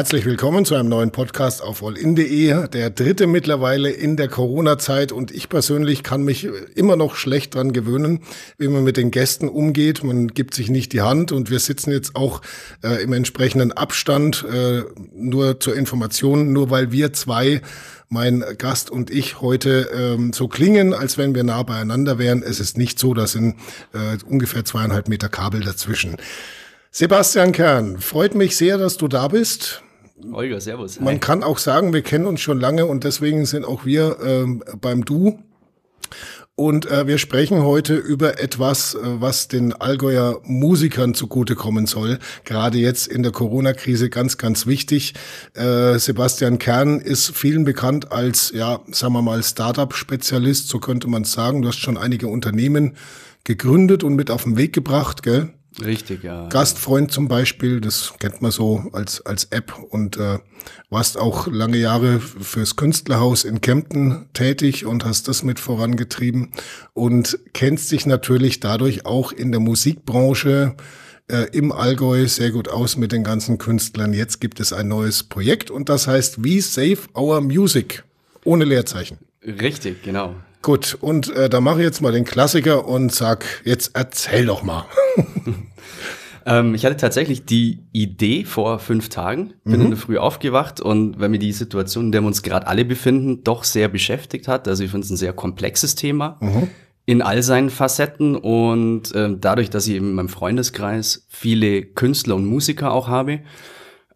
[0.00, 5.30] Herzlich willkommen zu einem neuen Podcast auf allin.de, der dritte mittlerweile in der Corona-Zeit und
[5.30, 8.20] ich persönlich kann mich immer noch schlecht dran gewöhnen,
[8.56, 10.02] wie man mit den Gästen umgeht.
[10.02, 12.40] Man gibt sich nicht die Hand und wir sitzen jetzt auch
[12.82, 17.60] äh, im entsprechenden Abstand, äh, nur zur Information, nur weil wir zwei
[18.08, 22.42] mein Gast und ich heute ähm, so klingen, als wenn wir nah beieinander wären.
[22.42, 23.56] Es ist nicht so, das sind
[23.92, 26.16] äh, ungefähr zweieinhalb Meter Kabel dazwischen.
[26.90, 29.82] Sebastian Kern, freut mich sehr, dass du da bist.
[30.32, 31.00] Olga, servus.
[31.00, 31.18] Man Hi.
[31.20, 35.04] kann auch sagen, wir kennen uns schon lange und deswegen sind auch wir ähm, beim
[35.04, 35.38] Du.
[36.60, 42.18] Und äh, wir sprechen heute über etwas, äh, was den Allgäuer Musikern zugutekommen soll.
[42.44, 45.14] Gerade jetzt in der Corona-Krise ganz, ganz wichtig.
[45.54, 51.22] Äh, Sebastian Kern ist vielen bekannt als, ja, sagen wir mal, Startup-Spezialist, so könnte man
[51.22, 51.62] es sagen.
[51.62, 52.94] Du hast schon einige Unternehmen
[53.44, 55.54] gegründet und mit auf den Weg gebracht, gell?
[55.84, 56.48] Richtig, ja.
[56.48, 60.38] Gastfreund zum Beispiel, das kennt man so als, als App und äh,
[60.90, 66.52] warst auch lange Jahre fürs Künstlerhaus in Kempten tätig und hast das mit vorangetrieben
[66.92, 70.74] und kennst dich natürlich dadurch auch in der Musikbranche
[71.28, 74.12] äh, im Allgäu sehr gut aus mit den ganzen Künstlern.
[74.12, 78.04] Jetzt gibt es ein neues Projekt und das heißt We Save Our Music
[78.44, 79.18] ohne Leerzeichen.
[79.42, 80.34] Richtig, genau.
[80.62, 84.62] Gut, und äh, da mache ich jetzt mal den Klassiker und sag, jetzt erzähl doch
[84.62, 84.84] mal.
[86.46, 89.84] ähm, ich hatte tatsächlich die Idee vor fünf Tagen, bin mhm.
[89.86, 92.84] in der Früh aufgewacht und weil mir die Situation, in der wir uns gerade alle
[92.84, 94.68] befinden, doch sehr beschäftigt hat.
[94.68, 96.36] Also ich finde es ein sehr komplexes Thema.
[96.40, 96.68] Mhm.
[97.06, 102.36] In all seinen Facetten und äh, dadurch, dass ich eben in meinem Freundeskreis viele Künstler
[102.36, 103.40] und Musiker auch habe,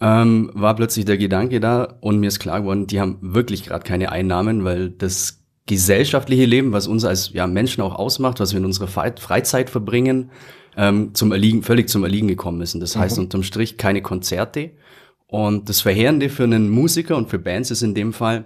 [0.01, 3.85] ähm, war plötzlich der Gedanke da und mir ist klar geworden, die haben wirklich gerade
[3.85, 8.59] keine Einnahmen, weil das gesellschaftliche Leben, was uns als ja, Menschen auch ausmacht, was wir
[8.59, 10.31] in unserer Freizeit verbringen,
[10.77, 12.75] ähm, zum Erliegen, völlig zum Erliegen gekommen ist.
[12.75, 13.01] Und das mhm.
[13.01, 14.73] heißt unterm Strich keine Konzerte.
[15.27, 18.45] Und das Verheerende für einen Musiker und für Bands ist in dem Fall,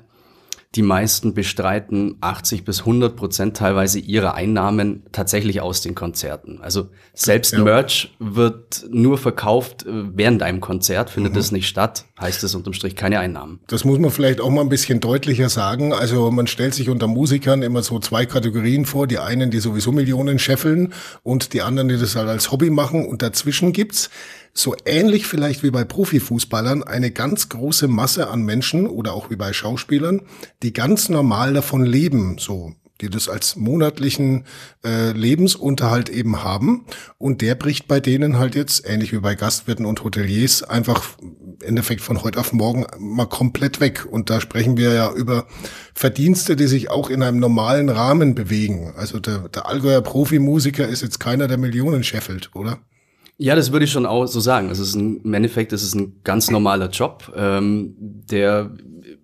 [0.74, 6.60] die meisten bestreiten 80 bis 100 Prozent teilweise ihrer Einnahmen tatsächlich aus den Konzerten.
[6.60, 7.60] Also selbst ja.
[7.64, 11.08] Merch wird nur verkauft äh, während einem Konzert.
[11.08, 11.36] Findet mhm.
[11.36, 13.60] das nicht statt, heißt es unterm Strich keine Einnahmen.
[13.66, 15.94] Das muss man vielleicht auch mal ein bisschen deutlicher sagen.
[15.94, 19.06] Also man stellt sich unter Musikern immer so zwei Kategorien vor.
[19.06, 20.92] Die einen, die sowieso Millionen scheffeln
[21.22, 23.06] und die anderen, die das halt als Hobby machen.
[23.06, 24.10] Und dazwischen gibt's
[24.58, 29.36] so ähnlich vielleicht wie bei Profifußballern eine ganz große Masse an Menschen oder auch wie
[29.36, 30.22] bei Schauspielern,
[30.62, 34.44] die ganz normal davon leben, so die das als monatlichen
[34.84, 36.86] äh, Lebensunterhalt eben haben.
[37.16, 41.58] Und der bricht bei denen halt jetzt, ähnlich wie bei Gastwirten und Hoteliers, einfach im
[41.62, 44.06] Endeffekt von heute auf morgen mal komplett weg.
[44.10, 45.46] Und da sprechen wir ja über
[45.94, 48.92] Verdienste, die sich auch in einem normalen Rahmen bewegen.
[48.96, 52.80] Also der, der Allgäuer Profimusiker ist jetzt keiner, der Millionen scheffelt, oder?
[53.40, 54.68] Ja, das würde ich schon auch so sagen.
[54.68, 58.72] Es ist ein, im Endeffekt ist es ein ganz normaler Job, ähm, der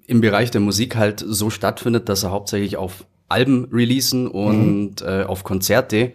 [0.06, 5.06] im Bereich der Musik halt so stattfindet, dass er hauptsächlich auf Alben releasen und mhm.
[5.06, 6.12] äh, auf Konzerte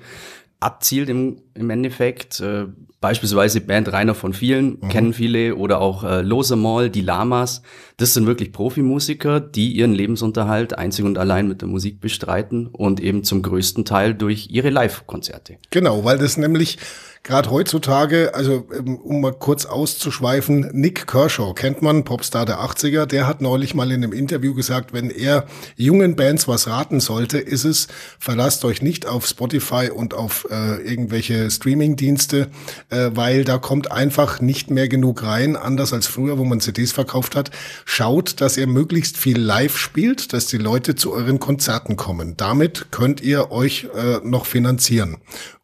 [0.62, 2.40] abzielt im, im Endeffekt.
[2.40, 2.68] Äh,
[3.02, 4.90] beispielsweise Band Rainer von vielen, mhm.
[4.90, 7.62] kennen viele, oder auch äh, Lose Mall, die Lamas.
[7.98, 13.00] Das sind wirklich Profimusiker, die ihren Lebensunterhalt einzig und allein mit der Musik bestreiten und
[13.00, 15.58] eben zum größten Teil durch ihre Live-Konzerte.
[15.70, 16.78] Genau, weil das nämlich
[17.24, 23.06] gerade heutzutage, also ähm, um mal kurz auszuschweifen, Nick Kershaw kennt man, Popstar der 80er,
[23.06, 27.38] der hat neulich mal in einem Interview gesagt, wenn er jungen Bands was raten sollte,
[27.38, 27.88] ist es,
[28.20, 32.50] verlasst euch nicht auf Spotify und auf äh, irgendwelche Streaming-Dienste,
[32.90, 36.92] äh, weil da kommt einfach nicht mehr genug rein, anders als früher, wo man CDs
[36.92, 37.52] verkauft hat.
[37.86, 42.36] Schaut, dass ihr möglichst viel live spielt, dass die Leute zu euren Konzerten kommen.
[42.38, 45.18] Damit könnt ihr euch äh, noch finanzieren.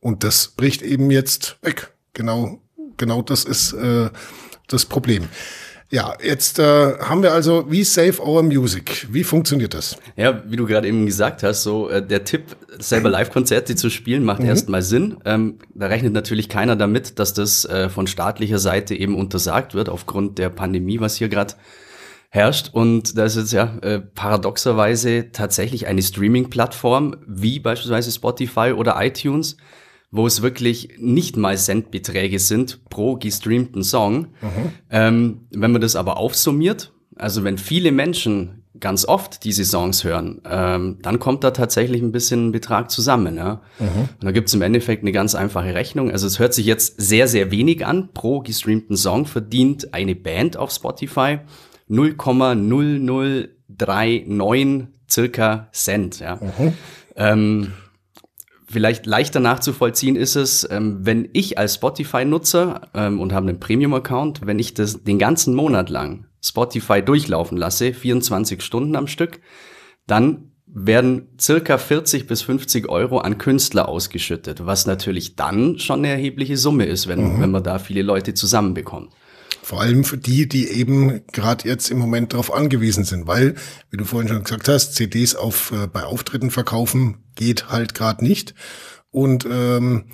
[0.06, 1.92] Und das bricht eben jetzt weg.
[2.14, 2.62] Genau,
[2.96, 4.12] genau das ist äh,
[4.68, 5.28] das Problem.
[5.90, 9.08] Ja, jetzt äh, haben wir also We Save Our Music.
[9.10, 9.98] Wie funktioniert das?
[10.16, 14.24] Ja, wie du gerade eben gesagt hast, so äh, der Tipp, selber Live-Konzerte zu spielen,
[14.24, 14.50] macht mhm.
[14.50, 15.18] erstmal Sinn.
[15.26, 19.90] Ähm, da rechnet natürlich keiner damit, dass das äh, von staatlicher Seite eben untersagt wird,
[19.90, 21.56] aufgrund der Pandemie, was hier gerade
[22.30, 22.70] herrscht.
[22.74, 29.58] Und das ist ja äh, paradoxerweise tatsächlich eine Streaming-Plattform, wie beispielsweise Spotify oder iTunes,
[30.16, 34.28] wo es wirklich nicht mal Centbeträge sind pro gestreamten Song.
[34.42, 34.72] Mhm.
[34.90, 40.42] Ähm, wenn man das aber aufsummiert, also wenn viele Menschen ganz oft diese Songs hören,
[40.50, 43.38] ähm, dann kommt da tatsächlich ein bisschen ein Betrag zusammen.
[43.38, 43.62] Ja?
[43.80, 44.10] Mhm.
[44.20, 46.12] Und da gibt es im Endeffekt eine ganz einfache Rechnung.
[46.12, 48.10] Also es hört sich jetzt sehr, sehr wenig an.
[48.14, 51.40] Pro gestreamten Song verdient eine Band auf Spotify
[51.90, 56.20] 0,0039 circa Cent.
[56.20, 56.36] Ja?
[56.36, 56.74] Mhm.
[57.16, 57.72] Ähm,
[58.68, 64.46] vielleicht leichter nachzuvollziehen ist es, ähm, wenn ich als Spotify-Nutzer ähm, und habe einen Premium-Account,
[64.46, 69.40] wenn ich das den ganzen Monat lang Spotify durchlaufen lasse, 24 Stunden am Stück,
[70.08, 76.10] dann werden circa 40 bis 50 Euro an Künstler ausgeschüttet, was natürlich dann schon eine
[76.10, 77.42] erhebliche Summe ist, wenn, mhm.
[77.42, 79.14] wenn man da viele Leute zusammenbekommt.
[79.66, 83.56] Vor allem für die, die eben gerade jetzt im Moment darauf angewiesen sind, weil,
[83.90, 88.24] wie du vorhin schon gesagt hast, CDs auf äh, bei Auftritten verkaufen geht halt gerade
[88.24, 88.54] nicht.
[89.10, 90.06] Und ähm,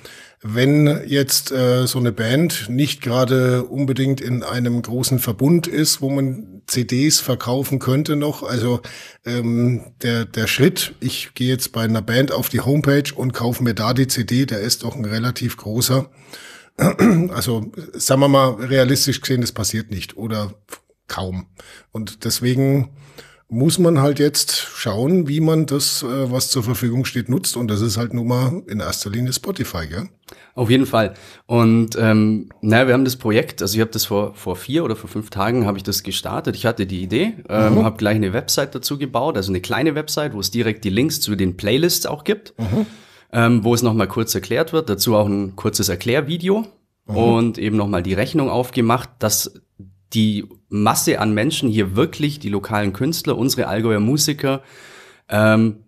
[0.41, 6.09] wenn jetzt äh, so eine Band nicht gerade unbedingt in einem großen Verbund ist, wo
[6.09, 8.79] man CDs verkaufen könnte noch, also
[9.25, 13.61] ähm, der, der Schritt, ich gehe jetzt bei einer Band auf die Homepage und kaufe
[13.63, 16.09] mir da die CD, der ist doch ein relativ großer.
[17.33, 20.53] Also sagen wir mal realistisch gesehen, das passiert nicht oder
[21.07, 21.45] kaum.
[21.91, 22.89] Und deswegen
[23.47, 27.57] muss man halt jetzt schauen, wie man das, äh, was zur Verfügung steht, nutzt.
[27.57, 30.07] Und das ist halt nun mal in erster Linie Spotify, gell?
[30.55, 31.15] Auf jeden Fall.
[31.47, 34.95] Und ähm, naja, wir haben das Projekt, also ich habe das vor, vor vier oder
[34.95, 36.55] vor fünf Tagen habe ich das gestartet.
[36.55, 37.83] Ich hatte die Idee, ähm, mhm.
[37.83, 41.19] habe gleich eine Website dazu gebaut, also eine kleine Website, wo es direkt die Links
[41.19, 42.53] zu den Playlists auch gibt.
[42.57, 42.85] Mhm
[43.31, 44.89] ähm, wo es nochmal kurz erklärt wird.
[44.89, 46.65] Dazu auch ein kurzes Erklärvideo
[47.07, 47.15] mhm.
[47.15, 49.61] und eben nochmal die Rechnung aufgemacht, dass
[50.13, 54.61] die Masse an Menschen hier wirklich, die lokalen Künstler, unsere Allgäuer Musiker,
[55.29, 55.83] ähm,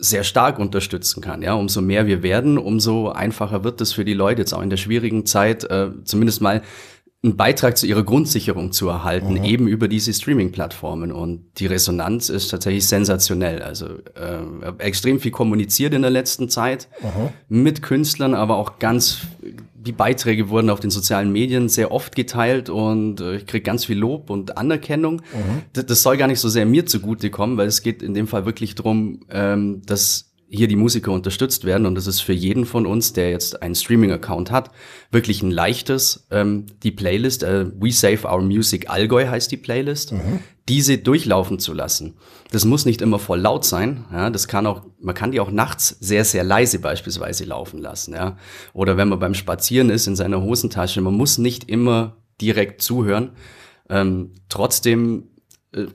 [0.00, 1.42] sehr stark unterstützen kann.
[1.42, 4.70] Ja, umso mehr wir werden, umso einfacher wird es für die Leute jetzt auch in
[4.70, 6.62] der schwierigen Zeit, äh, zumindest mal
[7.24, 9.44] einen Beitrag zu ihrer Grundsicherung zu erhalten, mhm.
[9.44, 11.10] eben über diese Streaming-Plattformen.
[11.10, 13.60] Und die Resonanz ist tatsächlich sensationell.
[13.60, 17.30] Also äh, extrem viel kommuniziert in der letzten Zeit mhm.
[17.48, 19.22] mit Künstlern, aber auch ganz
[19.74, 23.86] die Beiträge wurden auf den sozialen Medien sehr oft geteilt und äh, ich kriege ganz
[23.86, 25.16] viel Lob und Anerkennung.
[25.32, 25.62] Mhm.
[25.72, 28.44] Das, das, soll gar nicht so sehr mir zugutekommen, weil es geht in dem Fall
[28.44, 32.86] wirklich darum, ähm, dass hier die Musiker unterstützt werden und das ist für jeden von
[32.86, 34.70] uns, der jetzt einen Streaming-Account hat,
[35.10, 40.12] wirklich ein leichtes, ähm, die Playlist, äh, We Save Our Music Allgäu heißt die Playlist,
[40.12, 40.40] mhm.
[40.68, 42.14] diese durchlaufen zu lassen.
[42.50, 45.50] Das muss nicht immer voll laut sein, ja, das kann auch, man kann die auch
[45.50, 48.38] nachts sehr, sehr leise beispielsweise laufen lassen, ja.
[48.72, 53.32] Oder wenn man beim Spazieren ist in seiner Hosentasche, man muss nicht immer direkt zuhören.
[53.90, 55.24] Ähm, trotzdem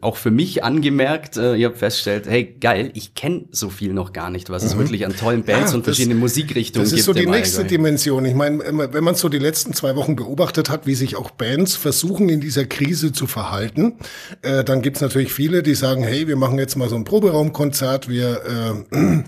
[0.01, 4.13] auch für mich angemerkt, äh, ich habe festgestellt, hey geil, ich kenne so viel noch
[4.13, 4.69] gar nicht, was mhm.
[4.69, 6.93] es wirklich an tollen Bands ja, und verschiedenen Musikrichtungen gibt.
[6.93, 7.69] Das ist so die nächste Allgäu.
[7.69, 8.25] Dimension.
[8.25, 11.75] Ich meine, wenn man so die letzten zwei Wochen beobachtet hat, wie sich auch Bands
[11.75, 13.95] versuchen in dieser Krise zu verhalten,
[14.41, 18.09] äh, dann gibt's natürlich viele, die sagen, hey, wir machen jetzt mal so ein Proberaumkonzert,
[18.09, 19.23] wir äh,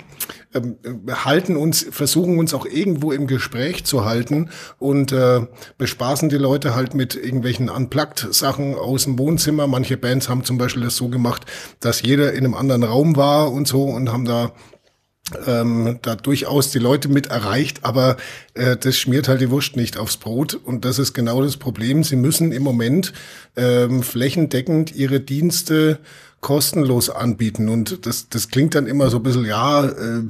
[0.56, 0.78] ähm,
[1.26, 4.50] halten uns, versuchen uns auch irgendwo im Gespräch zu halten
[4.80, 5.42] und äh,
[5.78, 9.68] bespaßen die Leute halt mit irgendwelchen Unplugged-Sachen aus dem Wohnzimmer.
[9.68, 11.46] Manche Bands haben zum Beispiel das so gemacht,
[11.80, 14.54] dass jeder in einem anderen Raum war und so und haben da
[15.48, 18.18] ähm, da durchaus die Leute mit erreicht, aber
[18.54, 22.04] äh, das schmiert halt die Wurst nicht aufs Brot und das ist genau das Problem.
[22.04, 23.12] Sie müssen im Moment
[23.56, 26.00] ähm, flächendeckend ihre Dienste
[26.46, 27.70] kostenlos anbieten.
[27.70, 30.22] Und das, das klingt dann immer so ein bisschen, ja, äh,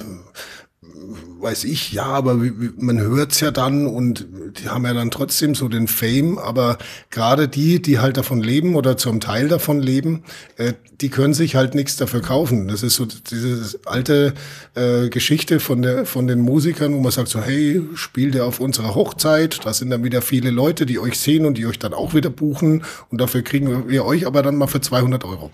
[1.41, 2.39] weiß ich, ja, aber
[2.77, 4.25] man hört's ja dann und
[4.57, 6.77] die haben ja dann trotzdem so den Fame, aber
[7.09, 10.23] gerade die, die halt davon leben oder zum Teil davon leben,
[10.55, 10.71] äh,
[11.01, 12.69] die können sich halt nichts dafür kaufen.
[12.69, 14.33] Das ist so diese alte
[14.73, 18.61] äh, Geschichte von der von den Musikern, wo man sagt so, hey, spielt ihr auf
[18.61, 21.93] unserer Hochzeit, da sind dann wieder viele Leute, die euch sehen und die euch dann
[21.93, 25.51] auch wieder buchen und dafür kriegen wir euch aber dann mal für 200 Euro.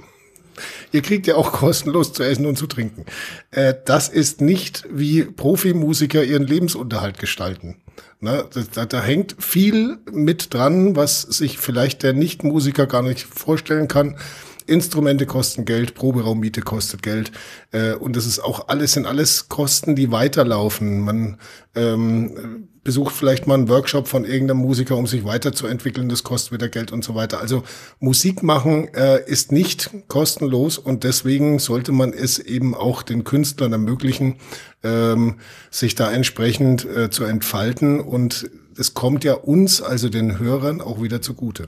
[0.91, 3.05] Ihr kriegt ja auch kostenlos zu essen und zu trinken.
[3.51, 7.77] Äh, das ist nicht wie Profimusiker ihren Lebensunterhalt gestalten.
[8.19, 13.87] Ne, da, da hängt viel mit dran, was sich vielleicht der Nichtmusiker gar nicht vorstellen
[13.87, 14.15] kann.
[14.71, 17.31] Instrumente kosten Geld, Proberaummiete kostet Geld
[17.71, 21.01] äh, und das ist auch alles sind alles Kosten, die weiterlaufen.
[21.01, 21.37] Man
[21.75, 26.67] ähm, besucht vielleicht mal einen Workshop von irgendeinem Musiker, um sich weiterzuentwickeln, das kostet wieder
[26.67, 27.39] Geld und so weiter.
[27.39, 27.63] Also
[27.99, 33.73] Musik machen äh, ist nicht kostenlos und deswegen sollte man es eben auch den Künstlern
[33.73, 34.37] ermöglichen,
[34.83, 35.35] ähm,
[35.69, 41.01] sich da entsprechend äh, zu entfalten und es kommt ja uns, also den Hörern, auch
[41.01, 41.67] wieder zugute.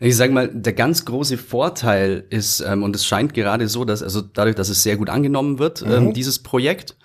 [0.00, 4.02] Ich sage mal, der ganz große Vorteil ist, ähm, und es scheint gerade so, dass,
[4.02, 5.94] also dadurch, dass es sehr gut angenommen wird, ähm, mhm.
[5.94, 6.96] ähm, dieses Projekt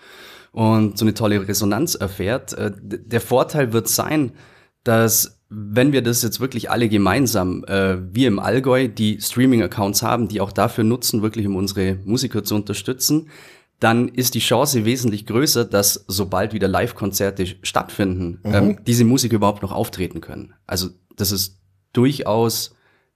[0.51, 4.33] und so eine tolle Resonanz erfährt, äh, der Vorteil wird sein,
[4.83, 10.27] dass wenn wir das jetzt wirklich alle gemeinsam, äh, wie im Allgäu, die Streaming-Accounts haben,
[10.27, 13.29] die auch dafür nutzen, wirklich um unsere Musiker zu unterstützen,
[13.79, 18.53] dann ist die Chance wesentlich größer, dass sobald wieder Live-Konzerte stattfinden, mhm.
[18.53, 20.53] ähm, diese Musiker überhaupt noch auftreten können.
[20.65, 21.59] Also das ist
[21.91, 22.75] durchaus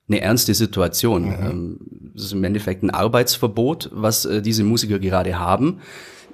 [0.10, 1.26] eine ernste Situation.
[1.26, 1.46] Mhm.
[1.46, 1.78] Ähm,
[2.14, 5.80] das ist im Endeffekt ein Arbeitsverbot, was äh, diese Musiker gerade haben.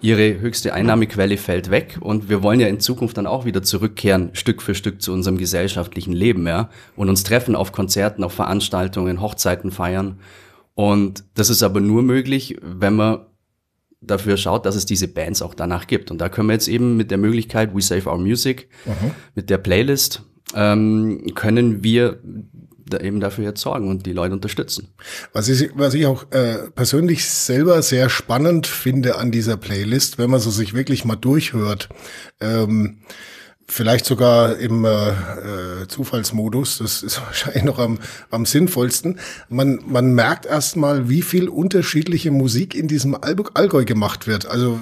[0.02, 4.32] ihre höchste Einnahmequelle fällt weg und wir wollen ja in Zukunft dann auch wieder zurückkehren,
[4.34, 9.22] Stück für Stück zu unserem gesellschaftlichen Leben, ja, und uns treffen auf Konzerten, auf Veranstaltungen,
[9.22, 10.20] Hochzeiten feiern.
[10.76, 13.20] Und das ist aber nur möglich, wenn man
[14.02, 16.12] dafür schaut, dass es diese Bands auch danach gibt.
[16.12, 19.12] Und da können wir jetzt eben mit der Möglichkeit We Save Our Music, mhm.
[19.36, 22.20] mit der Playlist, ähm, können wir
[22.86, 24.90] da eben dafür jetzt sorgen und die Leute unterstützen.
[25.32, 30.30] Was ich, was ich auch äh, persönlich selber sehr spannend finde an dieser Playlist, wenn
[30.30, 31.90] man so sich wirklich mal durchhört,
[32.40, 33.00] ähm,
[33.74, 37.98] vielleicht sogar im äh, äh, Zufallsmodus, das ist wahrscheinlich noch am,
[38.30, 39.20] am sinnvollsten.
[39.50, 44.46] Man, man merkt erstmal, wie viel unterschiedliche Musik in diesem Allgäu gemacht wird.
[44.46, 44.80] Also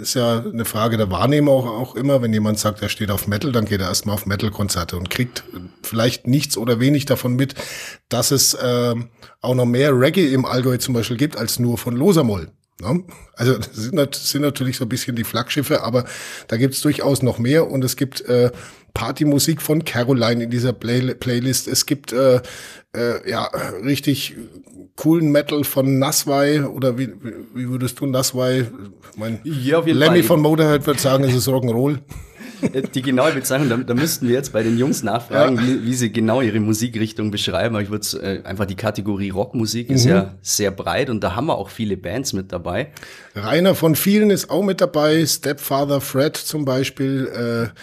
[0.00, 2.22] ist ja eine Frage der Wahrnehmung auch, auch immer.
[2.22, 5.44] Wenn jemand sagt, er steht auf Metal, dann geht er erstmal auf Metal-Konzerte und kriegt
[5.82, 7.54] vielleicht nichts oder wenig davon mit,
[8.08, 8.94] dass es äh,
[9.40, 12.50] auch noch mehr Reggae im Allgäu zum Beispiel gibt als nur von Losamoll.
[13.36, 16.04] Also das sind, natürlich so ein bisschen die Flaggschiffe, aber
[16.48, 18.50] da gibt es durchaus noch mehr und es gibt äh,
[18.94, 21.68] Partymusik von Caroline in dieser Play Playlist.
[21.68, 22.40] Es gibt äh,
[22.94, 23.44] äh, ja
[23.84, 24.36] richtig
[24.96, 27.08] coolen Metal von Naswai oder wie,
[27.54, 28.66] wie würdest du Naswai?
[29.16, 31.98] Mein ja, Lemmy von Motorhead würde sagen, es ist Rock'n'Roll.
[32.94, 35.62] Die genaue Bezeichnung, da, da, müssten wir jetzt bei den Jungs nachfragen, ja.
[35.62, 37.74] wie, wie, sie genau ihre Musikrichtung beschreiben.
[37.74, 39.94] Aber ich würde äh, einfach die Kategorie Rockmusik mhm.
[39.94, 42.88] ist ja sehr breit und da haben wir auch viele Bands mit dabei.
[43.34, 47.78] Rainer von vielen ist auch mit dabei, Stepfather Fred zum Beispiel, äh,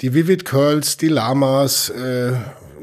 [0.00, 2.32] die Vivid Curls, die Lamas, äh,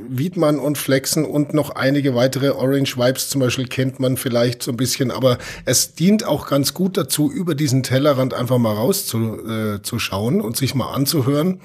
[0.08, 4.72] Wiedmann und Flexen und noch einige weitere Orange Vibes zum Beispiel kennt man vielleicht so
[4.72, 10.40] ein bisschen, aber es dient auch ganz gut dazu, über diesen Tellerrand einfach mal rauszuschauen
[10.40, 11.62] äh, und sich mal anzuhören,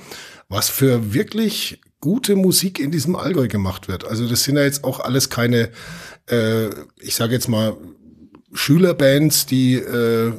[0.49, 4.05] was für wirklich gute Musik in diesem Allgäu gemacht wird.
[4.05, 5.71] Also das sind ja jetzt auch alles keine,
[6.29, 6.67] äh,
[7.00, 7.76] ich sage jetzt mal,
[8.55, 10.33] Schülerbands, die, äh,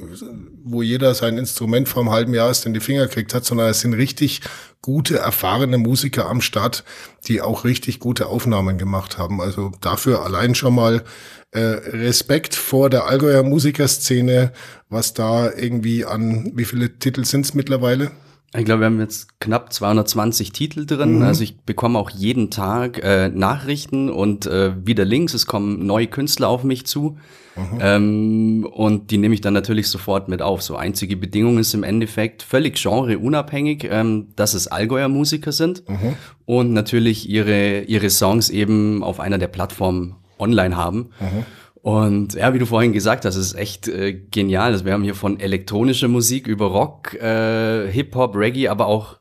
[0.65, 3.69] wo jeder sein Instrument vor einem halben Jahr erst in die Finger kriegt hat, sondern
[3.69, 4.41] es sind richtig
[4.81, 6.83] gute, erfahrene Musiker am Start,
[7.27, 9.41] die auch richtig gute Aufnahmen gemacht haben.
[9.41, 11.03] Also dafür allein schon mal
[11.51, 14.51] äh, Respekt vor der Allgäuer Musikerszene,
[14.89, 18.11] was da irgendwie an, wie viele Titel sind es mittlerweile?
[18.57, 21.17] Ich glaube, wir haben jetzt knapp 220 Titel drin.
[21.17, 21.21] Mhm.
[21.23, 25.33] Also ich bekomme auch jeden Tag äh, Nachrichten und äh, wieder Links.
[25.33, 27.17] Es kommen neue Künstler auf mich zu.
[27.55, 27.79] Mhm.
[27.79, 30.61] Ähm, und die nehme ich dann natürlich sofort mit auf.
[30.61, 36.15] So einzige Bedingung ist im Endeffekt völlig genreunabhängig, ähm, dass es Allgäuer Musiker sind mhm.
[36.45, 41.09] und natürlich ihre, ihre Songs eben auf einer der Plattformen online haben.
[41.19, 41.45] Mhm.
[41.85, 44.71] Und ja, wie du vorhin gesagt hast, ist echt äh, genial.
[44.71, 49.19] Also wir haben hier von elektronischer Musik über Rock, äh, Hip-Hop, Reggae, aber auch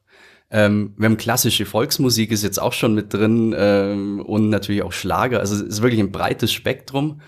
[0.50, 4.92] ähm, wir haben klassische Volksmusik ist jetzt auch schon mit drin ähm, und natürlich auch
[4.92, 5.40] Schlager.
[5.40, 7.20] Also es ist wirklich ein breites Spektrum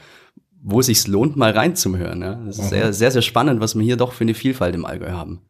[0.62, 2.22] wo es sich lohnt, mal reinzuhören.
[2.22, 2.34] Ja.
[2.46, 2.68] Das ist mhm.
[2.68, 5.40] sehr, sehr, sehr spannend, was wir hier doch für eine Vielfalt im Allgäu haben.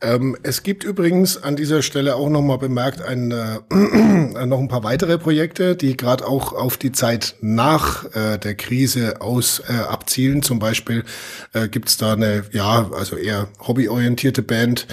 [0.00, 3.60] Ähm, es gibt übrigens an dieser Stelle auch nochmal bemerkt ein, äh,
[4.46, 9.20] noch ein paar weitere Projekte, die gerade auch auf die Zeit nach äh, der Krise
[9.20, 10.42] aus äh, abzielen.
[10.42, 11.04] Zum Beispiel
[11.52, 14.86] äh, gibt es da eine, ja, also eher hobbyorientierte Band,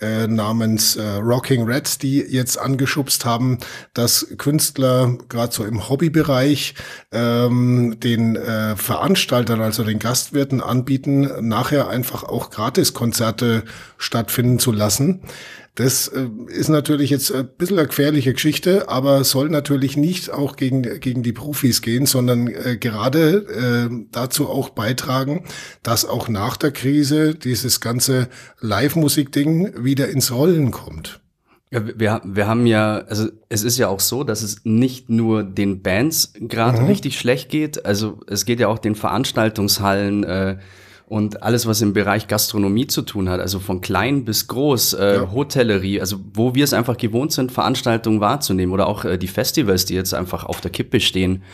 [0.00, 3.58] äh, namens äh, Rocking Reds, die jetzt angeschubst haben,
[3.94, 6.74] dass Künstler gerade so im Hobbybereich
[7.12, 13.64] ähm, den äh, Veranstaltern, also den Gastwirten anbieten, nachher einfach auch Gratiskonzerte
[13.96, 15.22] stattfinden zu lassen.
[15.76, 20.56] Das äh, ist natürlich jetzt ein bisschen eine gefährliche Geschichte, aber soll natürlich nicht auch
[20.56, 25.44] gegen, gegen die Profis gehen, sondern äh, gerade äh, dazu auch beitragen,
[25.82, 28.28] dass auch nach der Krise dieses ganze
[28.60, 31.20] Live-Musik-Ding wieder ins Rollen kommt.
[31.70, 35.44] Ja, wir, wir haben ja, also es ist ja auch so, dass es nicht nur
[35.44, 36.86] den Bands gerade mhm.
[36.86, 40.56] richtig schlecht geht, also es geht ja auch den Veranstaltungshallen, äh,
[41.06, 45.14] und alles, was im Bereich Gastronomie zu tun hat, also von klein bis groß, äh,
[45.14, 45.32] ja.
[45.32, 49.84] Hotellerie, also wo wir es einfach gewohnt sind, Veranstaltungen wahrzunehmen oder auch äh, die Festivals,
[49.84, 51.44] die jetzt einfach auf der Kippe stehen.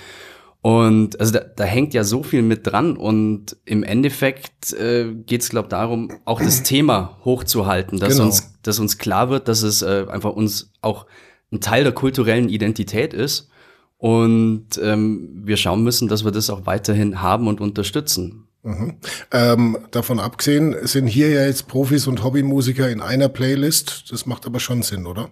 [0.63, 5.43] Und also da, da hängt ja so viel mit dran und im Endeffekt äh, geht
[5.43, 8.27] es, glaube darum, auch das Thema hochzuhalten, dass, genau.
[8.27, 11.07] uns, dass uns klar wird, dass es äh, einfach uns auch
[11.53, 13.51] ein Teil der kulturellen Identität ist
[13.99, 18.49] und ähm, wir schauen müssen, dass wir das auch weiterhin haben und unterstützen.
[18.63, 18.95] Mhm.
[19.33, 24.05] Ähm, davon abgesehen sind hier ja jetzt Profis und Hobbymusiker in einer Playlist.
[24.11, 25.31] Das macht aber schon Sinn, oder?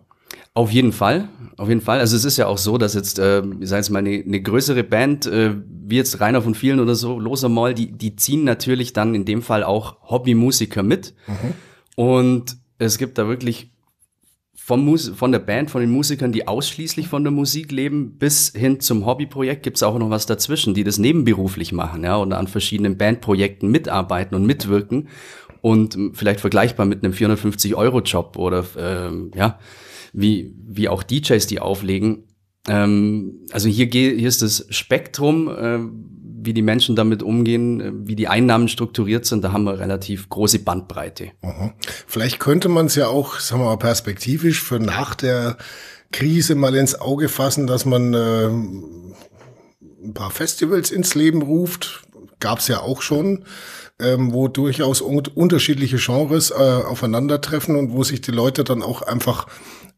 [0.52, 2.00] Auf jeden Fall, auf jeden Fall.
[2.00, 4.42] Also es ist ja auch so, dass jetzt, äh, ich sage jetzt mal, eine, eine
[4.42, 8.42] größere Band, äh, wie jetzt Rainer von vielen oder so, Loser Moll, die, die ziehen
[8.42, 11.14] natürlich dann in dem Fall auch Hobbymusiker mit.
[11.28, 11.54] Mhm.
[11.94, 13.70] Und es gibt da wirklich
[14.70, 18.52] vom Mus von der Band, von den Musikern, die ausschließlich von der Musik leben, bis
[18.54, 22.32] hin zum Hobbyprojekt gibt es auch noch was dazwischen, die das nebenberuflich machen, ja, und
[22.32, 25.08] an verschiedenen Bandprojekten mitarbeiten und mitwirken.
[25.60, 29.58] und vielleicht vergleichbar mit einem 450-Euro-Job oder ähm, ja,
[30.12, 32.28] wie, wie auch DJs, die auflegen.
[32.68, 35.80] Ähm, also hier, hier ist das Spektrum, äh,
[36.42, 40.28] wie die Menschen damit umgehen, äh, wie die Einnahmen strukturiert sind, da haben wir relativ
[40.28, 41.32] große Bandbreite.
[41.42, 41.72] Mhm.
[42.06, 45.56] Vielleicht könnte man es ja auch, sagen wir mal, perspektivisch für nach der
[46.12, 48.48] Krise mal ins Auge fassen, dass man äh,
[50.02, 52.02] ein paar Festivals ins Leben ruft.
[52.40, 53.44] Gab es ja auch schon
[54.00, 59.02] ähm, wo durchaus un unterschiedliche Genres äh, aufeinandertreffen und wo sich die Leute dann auch
[59.02, 59.46] einfach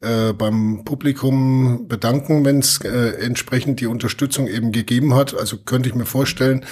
[0.01, 5.35] äh, beim Publikum bedanken, wenn es äh, entsprechend die Unterstützung eben gegeben hat.
[5.35, 6.65] Also könnte ich mir vorstellen,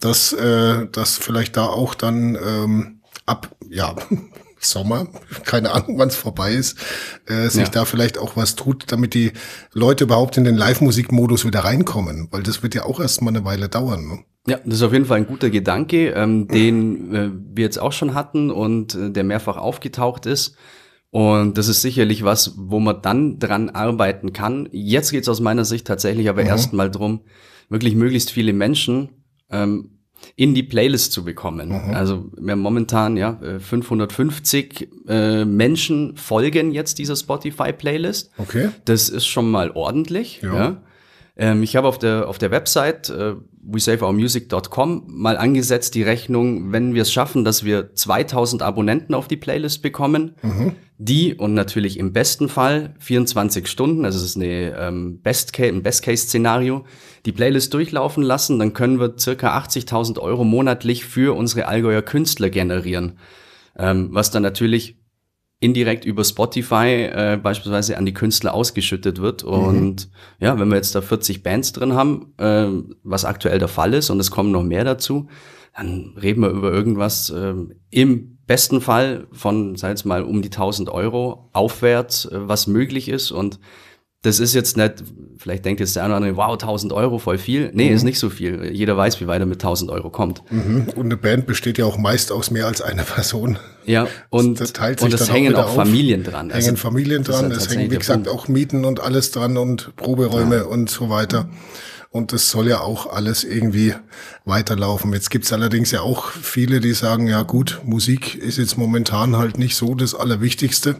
[0.00, 3.96] dass äh, dass vielleicht da auch dann ähm, ab ja
[4.58, 5.06] Sommer,
[5.44, 6.78] keine Ahnung, wann es vorbei ist,
[7.26, 7.70] äh, sich ja.
[7.70, 9.32] da vielleicht auch was tut, damit die
[9.72, 13.44] Leute überhaupt in den Live-Musik-Modus wieder reinkommen, weil das wird ja auch erst mal eine
[13.44, 14.06] Weile dauern.
[14.08, 14.18] Ne?
[14.48, 17.92] Ja, das ist auf jeden Fall ein guter Gedanke, ähm, den äh, wir jetzt auch
[17.92, 20.56] schon hatten und äh, der mehrfach aufgetaucht ist.
[21.10, 24.68] Und das ist sicherlich was, wo man dann dran arbeiten kann.
[24.72, 26.48] Jetzt geht es aus meiner Sicht tatsächlich aber mhm.
[26.48, 27.22] erstmal drum,
[27.68, 29.10] wirklich möglichst viele Menschen
[29.50, 29.95] ähm,
[30.36, 31.70] in die Playlist zu bekommen.
[31.70, 31.94] Mhm.
[31.94, 38.30] Also wir haben momentan ja 550 äh, äh, Menschen folgen jetzt dieser Spotify-Playlist.
[38.36, 38.68] Okay.
[38.84, 40.40] Das ist schon mal ordentlich.
[40.42, 40.54] Ja.
[40.54, 40.76] ja.
[41.36, 46.94] Ähm, ich habe auf der, auf der Website äh, wesaveourmusic.com mal angesetzt die Rechnung, wenn
[46.94, 50.72] wir es schaffen, dass wir 2000 Abonnenten auf die Playlist bekommen, mhm.
[50.98, 55.74] die und natürlich im besten Fall 24 Stunden, also es ist eine, ähm, Best Case,
[55.74, 56.84] ein Best-Case-Szenario,
[57.26, 62.48] die Playlist durchlaufen lassen, dann können wir circa 80.000 Euro monatlich für unsere Allgäuer Künstler
[62.48, 63.18] generieren.
[63.78, 64.96] Ähm, was dann natürlich
[65.58, 69.44] indirekt über Spotify äh, beispielsweise an die Künstler ausgeschüttet wird.
[69.44, 69.50] Mhm.
[69.50, 72.66] Und ja, wenn wir jetzt da 40 Bands drin haben, äh,
[73.02, 75.28] was aktuell der Fall ist und es kommen noch mehr dazu,
[75.74, 77.54] dann reden wir über irgendwas äh,
[77.90, 83.08] im besten Fall von, sei es mal, um die 1000 Euro aufwärts, äh, was möglich
[83.08, 83.30] ist.
[83.30, 83.58] Und
[84.22, 85.04] das ist jetzt nicht,
[85.36, 87.70] vielleicht denkt jetzt der eine oder andere, wow, 1000 Euro, voll viel.
[87.74, 87.96] Nee, mhm.
[87.96, 88.72] ist nicht so viel.
[88.72, 90.42] Jeder weiß, wie weit er mit 1000 Euro kommt.
[90.50, 90.88] Mhm.
[90.96, 93.58] Und eine Band besteht ja auch meist aus mehr als einer Person.
[93.86, 96.50] Ja, und, das teilt sich und es hängen auch, auch Familien dran.
[96.50, 100.56] Hängen also, Familien dran, es hängen, wie gesagt, auch Mieten und alles dran und Proberäume
[100.56, 100.64] ja.
[100.64, 101.48] und so weiter.
[102.10, 103.94] Und das soll ja auch alles irgendwie
[104.44, 105.12] weiterlaufen.
[105.12, 109.58] Jetzt gibt's allerdings ja auch viele, die sagen, ja gut, Musik ist jetzt momentan halt
[109.58, 110.96] nicht so das Allerwichtigste.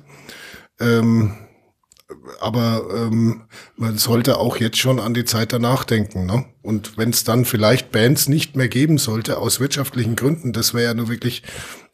[0.79, 1.35] Ähm,
[2.41, 3.43] aber ähm,
[3.77, 6.27] man sollte auch jetzt schon an die Zeit danach denken.
[6.27, 6.45] Ne?
[6.63, 10.85] Und wenn es dann vielleicht Bands nicht mehr geben sollte, aus wirtschaftlichen Gründen, das wäre
[10.85, 11.43] ja nur wirklich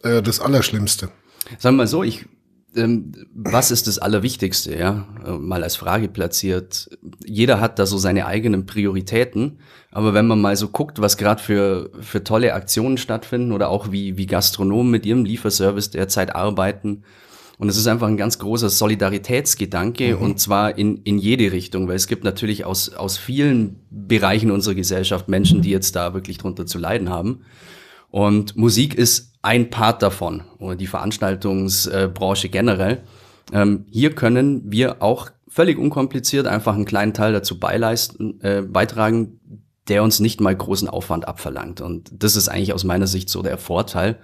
[0.02, 1.10] äh, das Allerschlimmste.
[1.58, 2.26] Sagen wir mal so, ich
[2.74, 5.06] ähm, was ist das Allerwichtigste, ja?
[5.26, 6.88] Äh, mal als Frage platziert.
[7.24, 9.58] Jeder hat da so seine eigenen Prioritäten,
[9.90, 13.92] aber wenn man mal so guckt, was gerade für, für tolle Aktionen stattfinden oder auch
[13.92, 17.02] wie, wie Gastronomen mit ihrem Lieferservice derzeit arbeiten,
[17.58, 20.22] und es ist einfach ein ganz großer Solidaritätsgedanke mhm.
[20.22, 24.74] und zwar in, in jede Richtung, weil es gibt natürlich aus, aus vielen Bereichen unserer
[24.74, 27.44] Gesellschaft Menschen, die jetzt da wirklich drunter zu leiden haben.
[28.12, 33.02] Und Musik ist ein Part davon oder die Veranstaltungsbranche generell.
[33.52, 39.40] Ähm, hier können wir auch völlig unkompliziert einfach einen kleinen Teil dazu beileisten, äh, beitragen,
[39.88, 41.80] der uns nicht mal großen Aufwand abverlangt.
[41.80, 44.18] Und das ist eigentlich aus meiner Sicht so der Vorteil.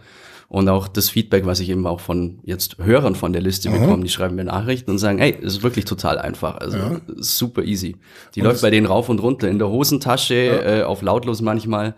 [0.48, 3.80] Und auch das Feedback, was ich eben auch von jetzt Hörern von der Liste mhm.
[3.80, 6.58] bekomme, die schreiben mir Nachrichten und sagen, hey, es ist wirklich total einfach.
[6.58, 7.00] Also ja.
[7.16, 7.96] super easy.
[8.34, 10.78] Die und läuft bei denen rauf und runter in der Hosentasche, ja.
[10.80, 11.94] äh, auf lautlos manchmal.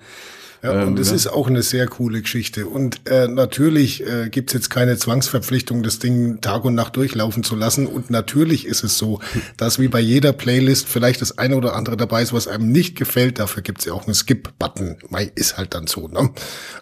[0.63, 1.15] Ja, und das ja.
[1.15, 2.67] ist auch eine sehr coole Geschichte.
[2.67, 7.57] Und äh, natürlich äh, gibt jetzt keine Zwangsverpflichtung, das Ding Tag und Nacht durchlaufen zu
[7.57, 7.87] lassen.
[7.87, 9.21] Und natürlich ist es so,
[9.57, 12.95] dass wie bei jeder Playlist vielleicht das eine oder andere dabei ist, was einem nicht
[12.95, 13.39] gefällt.
[13.39, 14.99] Dafür gibt's ja auch einen Skip-Button.
[15.35, 16.09] Ist halt dann so.
[16.09, 16.31] Ne?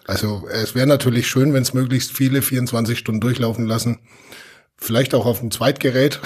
[0.05, 3.99] Also es wäre natürlich schön, wenn es möglichst viele 24 Stunden durchlaufen lassen.
[4.81, 6.19] Vielleicht auch auf dem Zweitgerät.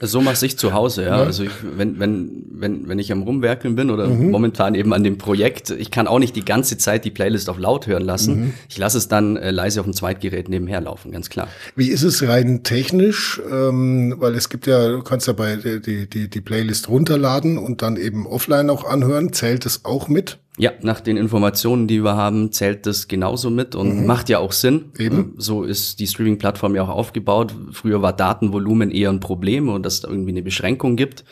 [0.00, 1.18] so mache ich zu Hause, ja.
[1.18, 1.22] ja.
[1.22, 4.30] Also ich, wenn, wenn, wenn, wenn ich am Rumwerkeln bin oder mhm.
[4.30, 7.58] momentan eben an dem Projekt, ich kann auch nicht die ganze Zeit die Playlist auf
[7.58, 8.40] laut hören lassen.
[8.40, 8.54] Mhm.
[8.70, 11.48] Ich lasse es dann äh, leise auf dem Zweitgerät nebenher laufen, ganz klar.
[11.76, 13.40] Wie ist es rein technisch?
[13.50, 17.82] Ähm, weil es gibt ja, du kannst ja bei die, die, die Playlist runterladen und
[17.82, 19.32] dann eben offline auch anhören.
[19.32, 20.38] Zählt es auch mit?
[20.56, 24.06] Ja, nach den Informationen, die wir haben, zählt das genauso mit und mhm.
[24.06, 24.92] macht ja auch Sinn.
[24.98, 25.34] Eben.
[25.36, 27.54] So ist die Streaming-Plattform ja auch aufgebaut.
[27.72, 31.24] Früher war Datenvolumen eher ein Problem und dass es da irgendwie eine Beschränkung gibt.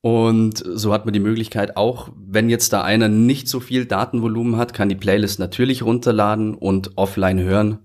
[0.00, 4.56] Und so hat man die Möglichkeit auch, wenn jetzt da einer nicht so viel Datenvolumen
[4.56, 7.78] hat, kann die Playlist natürlich runterladen und offline hören.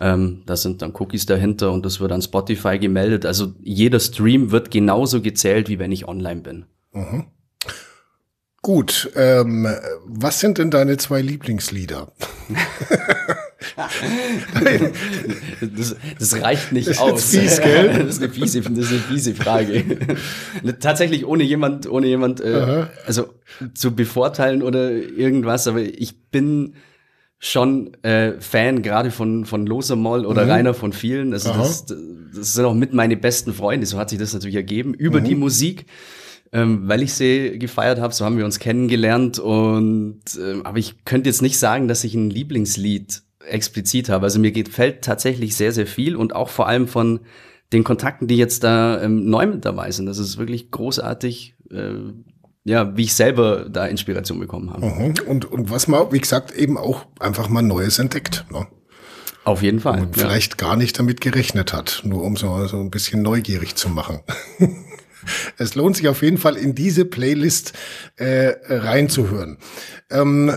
[0.00, 3.24] Ähm, da sind dann Cookies dahinter und das wird an Spotify gemeldet.
[3.24, 6.64] Also jeder Stream wird genauso gezählt, wie wenn ich online bin.
[6.92, 7.26] Mhm.
[8.64, 9.66] Gut, ähm,
[10.06, 12.12] was sind denn deine zwei Lieblingslieder?
[15.76, 17.30] das, das reicht nicht das aus.
[17.30, 17.88] Fies, gell?
[17.98, 19.84] Das ist eine fiese, das ist eine fiese Frage.
[20.78, 23.34] Tatsächlich ohne jemand, ohne jemand, äh, also
[23.74, 26.74] zu bevorteilen oder irgendwas, aber ich bin
[27.40, 30.50] schon äh, Fan gerade von von Loser Moll oder mhm.
[30.50, 31.32] Rainer von vielen.
[31.32, 33.86] Also das, das sind auch mit meine besten Freunde.
[33.86, 35.24] So hat sich das natürlich ergeben über mhm.
[35.24, 35.86] die Musik
[36.52, 38.14] ähm, weil ich sie gefeiert habe.
[38.14, 39.38] So haben wir uns kennengelernt.
[39.38, 44.24] Und äh, aber ich könnte jetzt nicht sagen, dass ich ein Lieblingslied explizit habe.
[44.24, 47.20] Also mir geht, fällt tatsächlich sehr, sehr viel und auch vor allem von
[47.72, 50.06] den Kontakten, die jetzt da ähm, neu mit dabei sind.
[50.06, 51.94] Das ist wirklich großartig, äh,
[52.64, 54.86] ja, wie ich selber da Inspiration bekommen habe.
[54.86, 55.14] Mhm.
[55.26, 58.44] Und, und was man, wie gesagt, eben auch einfach mal Neues entdeckt.
[58.52, 58.66] Ne?
[59.44, 60.00] Auf jeden Fall.
[60.00, 60.22] Und ja.
[60.22, 64.20] vielleicht gar nicht damit gerechnet hat, nur um so, so ein bisschen neugierig zu machen.
[65.58, 67.72] es lohnt sich auf jeden Fall in diese Playlist
[68.16, 69.58] äh, reinzuhören.
[70.10, 70.52] Ähm,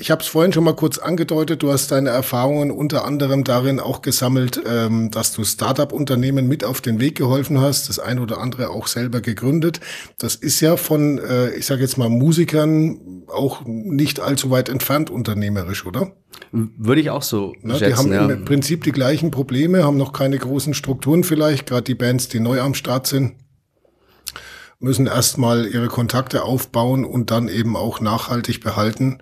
[0.00, 3.80] ich habe es vorhin schon mal kurz angedeutet, du hast deine Erfahrungen unter anderem darin
[3.80, 8.38] auch gesammelt, ähm, dass du Startup-Unternehmen mit auf den Weg geholfen hast, das eine oder
[8.38, 9.80] andere auch selber gegründet.
[10.16, 15.10] Das ist ja von, äh, ich sage jetzt mal, Musikern auch nicht allzu weit entfernt
[15.10, 16.12] unternehmerisch, oder?
[16.50, 18.34] Würde ich auch so Na, schätzen, Die haben ja.
[18.36, 22.40] im Prinzip die gleichen Probleme, haben noch keine großen Strukturen vielleicht, gerade die Bands, die
[22.40, 23.34] neu am Start sind
[24.80, 29.18] müssen erstmal ihre Kontakte aufbauen und dann eben auch nachhaltig behalten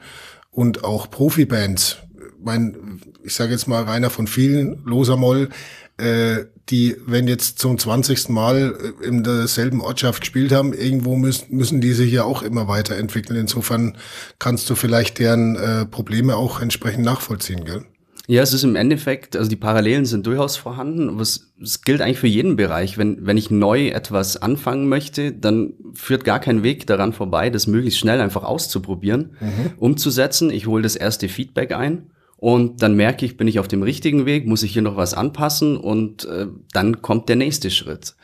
[0.50, 1.98] und auch Profibands.
[2.42, 5.50] Mein, ich sage jetzt mal Rainer von vielen, Losamoll,
[5.98, 8.28] äh, die, wenn jetzt zum 20.
[8.28, 12.68] Mal äh, in derselben Ortschaft gespielt haben, irgendwo müssen, müssen die sich ja auch immer
[12.68, 13.38] weiterentwickeln.
[13.38, 13.98] Insofern
[14.38, 17.84] kannst du vielleicht deren äh, Probleme auch entsprechend nachvollziehen, gell?
[18.30, 22.02] Ja, es ist im Endeffekt, also die Parallelen sind durchaus vorhanden, aber es, es gilt
[22.02, 22.98] eigentlich für jeden Bereich.
[22.98, 27.66] Wenn, wenn ich neu etwas anfangen möchte, dann führt gar kein Weg daran vorbei, das
[27.66, 29.72] möglichst schnell einfach auszuprobieren, mhm.
[29.78, 30.50] umzusetzen.
[30.50, 34.26] Ich hole das erste Feedback ein und dann merke ich, bin ich auf dem richtigen
[34.26, 38.14] Weg, muss ich hier noch was anpassen und äh, dann kommt der nächste Schritt.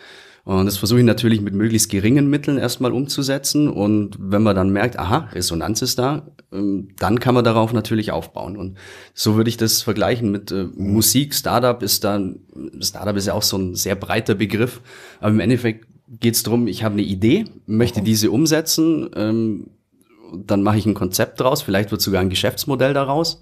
[0.45, 3.69] Und das versuche ich natürlich mit möglichst geringen Mitteln erstmal umzusetzen.
[3.69, 8.13] Und wenn man dann merkt, aha, Resonanz ist da, ähm, dann kann man darauf natürlich
[8.13, 8.59] aufbauen.
[8.59, 8.77] Und
[9.15, 11.35] so würde ich das vergleichen mit äh, Musik.
[11.35, 12.41] Startup ist dann,
[12.81, 14.83] Startup ist ja auch so ein sehr breiter Begriff.
[15.21, 15.87] Aber im Endeffekt
[16.21, 19.71] geht es darum, ich habe eine Idee, möchte diese umsetzen, ähm,
[20.47, 23.41] dann mache ich ein Konzept draus, vielleicht wird sogar ein Geschäftsmodell daraus.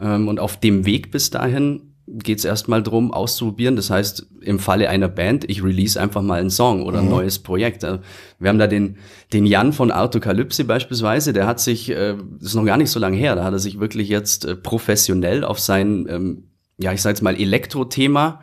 [0.00, 3.76] Ähm, und auf dem Weg bis dahin geht es erstmal drum, auszuprobieren.
[3.76, 7.10] Das heißt, im Falle einer Band, ich release einfach mal einen Song oder ein mhm.
[7.10, 7.84] neues Projekt.
[7.84, 8.00] Also,
[8.38, 8.96] wir haben da den,
[9.32, 12.98] den Jan von Artokalypse beispielsweise, der hat sich, äh, das ist noch gar nicht so
[12.98, 16.44] lange her, da hat er sich wirklich jetzt äh, professionell auf sein, ähm,
[16.78, 18.40] ja, ich sage jetzt mal, Elektro-Thema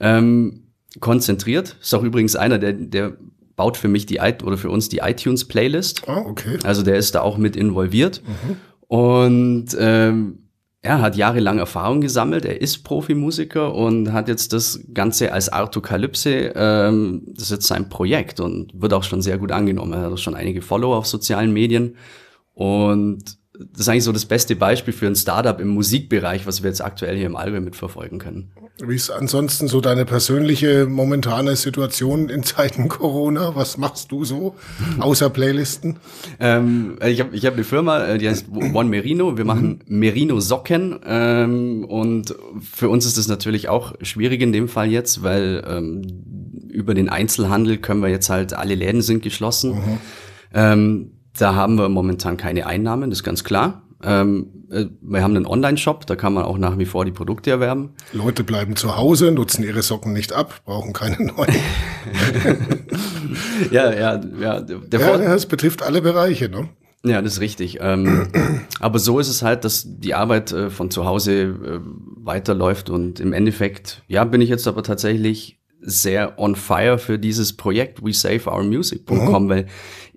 [0.00, 0.68] ähm,
[1.00, 1.76] konzentriert.
[1.80, 3.16] Ist auch übrigens einer, der, der
[3.56, 6.08] baut für mich die, oder für uns die iTunes-Playlist.
[6.08, 6.58] Ah, okay.
[6.62, 8.22] Also der ist da auch mit involviert.
[8.24, 8.56] Mhm.
[8.88, 10.45] Und ähm,
[10.86, 16.52] er hat jahrelang Erfahrung gesammelt, er ist Profimusiker und hat jetzt das Ganze als Artokalypse,
[16.54, 19.92] ähm, das ist jetzt sein Projekt und wird auch schon sehr gut angenommen.
[19.94, 21.96] Er hat auch schon einige Follower auf sozialen Medien
[22.54, 26.68] und das ist eigentlich so das beste Beispiel für ein Startup im Musikbereich, was wir
[26.68, 28.50] jetzt aktuell hier im Allgäu mitverfolgen können.
[28.84, 33.54] Wie ist ansonsten so deine persönliche momentane Situation in Zeiten Corona?
[33.54, 34.54] Was machst du so
[34.98, 35.96] außer Playlisten?
[36.38, 39.38] Ähm, ich habe ich hab eine Firma, äh, die heißt One Merino.
[39.38, 39.98] Wir machen mhm.
[39.98, 45.22] Merino Socken ähm, und für uns ist das natürlich auch schwierig in dem Fall jetzt,
[45.22, 46.02] weil ähm,
[46.68, 49.70] über den Einzelhandel können wir jetzt halt alle Läden sind geschlossen.
[49.70, 49.98] Mhm.
[50.52, 53.82] Ähm, da haben wir momentan keine Einnahmen, das ist ganz klar.
[54.02, 57.50] Ähm, äh, wir haben einen Online-Shop, da kann man auch nach wie vor die Produkte
[57.50, 57.94] erwerben.
[58.12, 61.54] Leute bleiben zu Hause, nutzen ihre Socken nicht ab, brauchen keine neuen.
[63.70, 64.60] ja, ja, ja.
[64.60, 66.68] Der ja, es betrifft alle Bereiche, ne?
[67.04, 67.78] Ja, das ist richtig.
[67.80, 68.28] Ähm,
[68.80, 71.80] aber so ist es halt, dass die Arbeit äh, von zu Hause äh,
[72.16, 77.56] weiterläuft und im Endeffekt, ja, bin ich jetzt aber tatsächlich sehr on fire für dieses
[77.56, 79.48] Projekt WeSaveOurMusic.com, mhm.
[79.48, 79.66] weil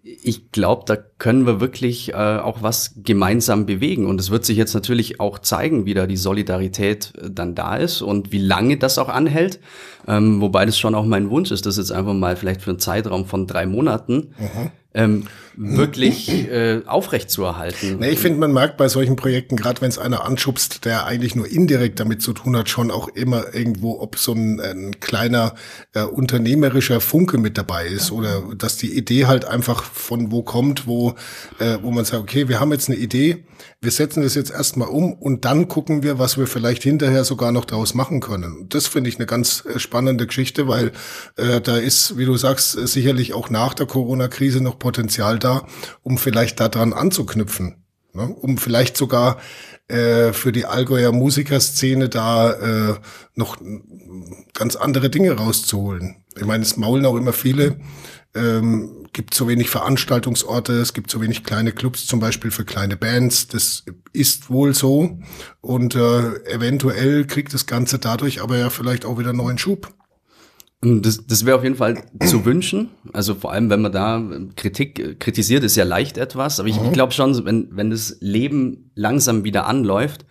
[0.01, 4.07] ich glaube, da können wir wirklich äh, auch was gemeinsam bewegen.
[4.07, 7.75] Und es wird sich jetzt natürlich auch zeigen, wie da die Solidarität äh, dann da
[7.75, 9.59] ist und wie lange das auch anhält.
[10.07, 12.79] Ähm, wobei das schon auch mein Wunsch ist, das jetzt einfach mal vielleicht für einen
[12.79, 17.97] Zeitraum von drei Monaten mhm ähm, wirklich äh, aufrecht zu erhalten.
[17.99, 21.35] Nee, ich finde, man merkt bei solchen Projekten, gerade wenn es einer anschubst, der eigentlich
[21.35, 25.53] nur indirekt damit zu tun hat, schon auch immer irgendwo, ob so ein, ein kleiner
[25.93, 30.87] äh, unternehmerischer Funke mit dabei ist oder dass die Idee halt einfach von wo kommt,
[30.87, 31.08] wo,
[31.59, 33.45] äh, wo man sagt, okay, wir haben jetzt eine Idee,
[33.81, 37.51] wir setzen das jetzt erstmal um und dann gucken wir, was wir vielleicht hinterher sogar
[37.51, 38.67] noch daraus machen können.
[38.69, 40.91] Das finde ich eine ganz äh, spannende Geschichte, weil
[41.37, 45.67] äh, da ist, wie du sagst, sicherlich auch nach der Corona-Krise noch Potenzial da,
[46.03, 47.83] um vielleicht daran anzuknüpfen.
[48.13, 48.27] Ne?
[48.27, 49.37] Um vielleicht sogar
[49.89, 52.95] äh, für die Allgäuer Musikerszene da äh,
[53.35, 53.57] noch
[54.53, 56.23] ganz andere Dinge rauszuholen.
[56.37, 57.77] Ich meine, es maulen auch immer viele.
[58.35, 62.95] Ähm, gibt so wenig Veranstaltungsorte, es gibt so wenig kleine Clubs, zum Beispiel für kleine
[62.95, 63.47] Bands.
[63.47, 65.17] Das ist wohl so.
[65.61, 69.91] Und äh, eventuell kriegt das Ganze dadurch aber ja vielleicht auch wieder neuen Schub.
[70.81, 72.89] Das, das wäre auf jeden Fall zu wünschen.
[73.11, 74.23] Also vor allem, wenn man da
[74.55, 76.59] Kritik kritisiert, ist ja leicht etwas.
[76.59, 76.87] Aber ich, mhm.
[76.87, 80.25] ich glaube schon, wenn, wenn das Leben langsam wieder anläuft,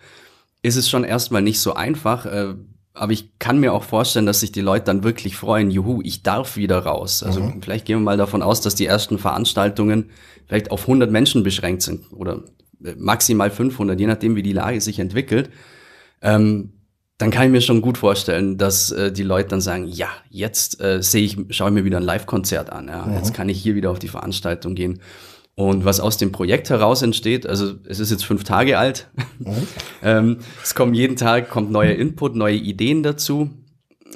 [0.63, 2.25] ist es schon erstmal nicht so einfach.
[2.25, 2.55] Äh,
[2.93, 6.23] aber ich kann mir auch vorstellen, dass sich die Leute dann wirklich freuen, juhu, ich
[6.23, 7.21] darf wieder raus.
[7.21, 7.61] Also mhm.
[7.61, 10.09] vielleicht gehen wir mal davon aus, dass die ersten Veranstaltungen
[10.47, 12.43] vielleicht auf 100 Menschen beschränkt sind oder
[12.83, 15.51] äh, maximal 500, je nachdem, wie die Lage sich entwickelt.
[16.23, 16.73] Ähm,
[17.19, 20.81] dann kann ich mir schon gut vorstellen, dass äh, die Leute dann sagen, ja, jetzt
[20.81, 22.87] äh, sehe ich, schaue ich mir wieder ein Live-Konzert an.
[22.87, 23.15] Ja, mhm.
[23.15, 25.01] Jetzt kann ich hier wieder auf die Veranstaltung gehen.
[25.53, 29.09] Und was aus dem Projekt heraus entsteht, also es ist jetzt fünf Tage alt.
[29.39, 29.67] Mhm.
[30.01, 33.49] ähm, es kommen jeden Tag kommt neuer Input, neue Ideen dazu.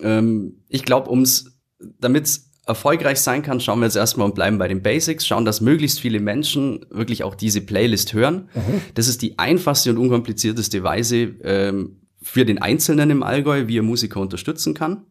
[0.02, 1.60] Ähm, ich glaube, ums,
[2.00, 5.44] damit es erfolgreich sein kann, schauen wir jetzt erstmal und bleiben bei den Basics, schauen,
[5.44, 8.48] dass möglichst viele Menschen wirklich auch diese Playlist hören.
[8.56, 8.82] Mhm.
[8.94, 13.84] Das ist die einfachste und unkomplizierteste Weise, ähm, für den Einzelnen im Allgäu, wie er
[13.84, 15.06] Musiker unterstützen kann.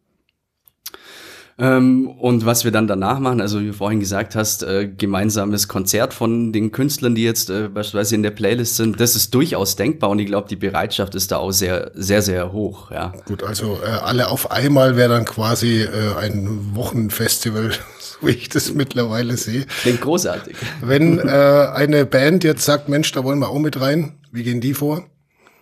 [1.59, 5.69] Ähm, und was wir dann danach machen, also wie du vorhin gesagt hast, äh, gemeinsames
[5.69, 9.77] Konzert von den Künstlern, die jetzt äh, beispielsweise in der Playlist sind, das ist durchaus
[9.77, 12.91] denkbar und ich glaube, die Bereitschaft ist da auch sehr, sehr, sehr hoch.
[12.91, 13.13] Ja.
[13.27, 18.49] Gut, also äh, alle auf einmal wäre dann quasi äh, ein Wochenfestival, so wie ich
[18.49, 19.67] das mittlerweile sehe.
[19.83, 20.57] Klingt großartig.
[20.81, 24.63] Wenn äh, eine Band jetzt sagt, Mensch, da wollen wir auch mit rein, wie gehen
[24.63, 25.05] die vor?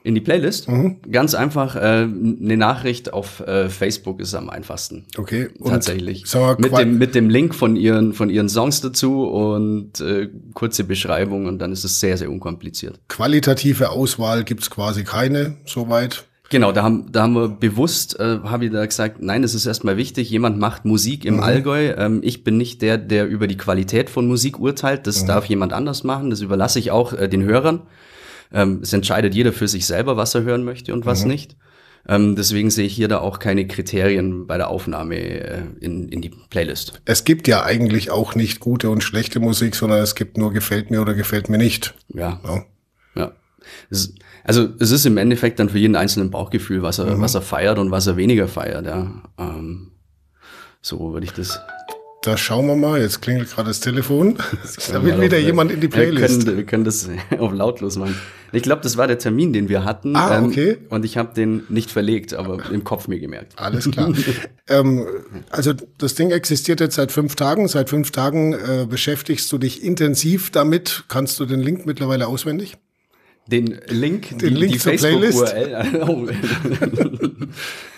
[0.03, 0.69] In die Playlist?
[0.69, 0.97] Mhm.
[1.11, 5.05] Ganz einfach, äh, eine Nachricht auf äh, Facebook ist am einfachsten.
[5.17, 5.49] Okay.
[5.59, 6.25] Und Tatsächlich.
[6.59, 11.47] Mit, dem, mit dem Link von ihren, von ihren Songs dazu und äh, kurze Beschreibung
[11.47, 12.99] und dann ist es sehr, sehr unkompliziert.
[13.09, 16.25] Qualitative Auswahl gibt's quasi keine, soweit.
[16.51, 19.67] Genau, da haben, da haben wir bewusst, äh, habe ich da gesagt, nein, es ist
[19.67, 21.43] erstmal wichtig, jemand macht Musik im mhm.
[21.45, 21.93] Allgäu.
[21.97, 25.07] Ähm, ich bin nicht der, der über die Qualität von Musik urteilt.
[25.07, 25.27] Das mhm.
[25.29, 26.31] darf jemand anders machen.
[26.31, 27.83] Das überlasse ich auch äh, den Hörern.
[28.53, 31.31] Ähm, es entscheidet jeder für sich selber, was er hören möchte und was mhm.
[31.31, 31.57] nicht.
[32.09, 36.23] Ähm, deswegen sehe ich hier da auch keine Kriterien bei der Aufnahme äh, in, in
[36.23, 37.01] die Playlist.
[37.05, 40.91] Es gibt ja eigentlich auch nicht gute und schlechte Musik, sondern es gibt nur gefällt
[40.91, 41.95] mir oder gefällt mir nicht.
[42.09, 42.41] Ja.
[42.45, 42.65] Ja.
[43.15, 43.33] ja.
[43.91, 47.21] Es, also es ist im Endeffekt dann für jeden einzelnen Bauchgefühl, was er, mhm.
[47.21, 48.87] was er feiert und was er weniger feiert.
[48.87, 49.23] Ja.
[49.39, 49.93] Ähm,
[50.81, 51.61] so würde ich das
[52.23, 53.01] da schauen wir mal.
[53.01, 54.37] Jetzt klingelt gerade das Telefon.
[54.93, 56.39] Da will wieder jemand in die Playlist.
[56.39, 58.17] Wir können, wir können das auf lautlos machen.
[58.53, 60.17] Ich glaube, das war der Termin, den wir hatten.
[60.17, 60.71] Ah, ähm, okay.
[60.71, 63.53] Ähm, und ich habe den nicht verlegt, aber im Kopf mir gemerkt.
[63.57, 64.13] Alles klar.
[64.69, 65.07] ähm,
[65.51, 67.69] also das Ding existiert jetzt seit fünf Tagen.
[67.69, 71.05] Seit fünf Tagen äh, beschäftigst du dich intensiv damit.
[71.09, 72.77] Kannst du den Link mittlerweile auswendig?
[73.51, 75.55] Den Link, den die, Link die zur Playlist.
[76.01, 76.27] Oh.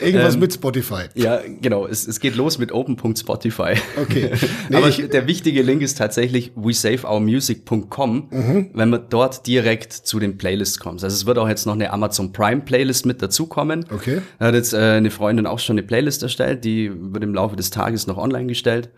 [0.01, 1.05] Irgendwas ähm, mit Spotify.
[1.15, 1.87] Ja, genau.
[1.87, 3.75] Es, es geht los mit open.spotify.
[4.01, 4.31] Okay.
[4.69, 8.71] Nee, Aber ich, der wichtige Link ist tatsächlich wesaveourmusic.com, mhm.
[8.73, 11.03] wenn man dort direkt zu den Playlists kommt.
[11.03, 13.85] Also es wird auch jetzt noch eine Amazon Prime Playlist mit dazukommen.
[13.91, 14.23] Okay.
[14.38, 17.57] Da hat jetzt äh, eine Freundin auch schon eine Playlist erstellt, die wird im Laufe
[17.57, 18.91] des Tages noch online gestellt.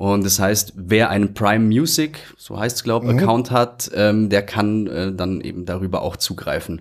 [0.00, 3.18] Und das heißt, wer einen Prime Music, so heißt es glaube ich, mhm.
[3.18, 6.80] Account hat, ähm, der kann äh, dann eben darüber auch zugreifen.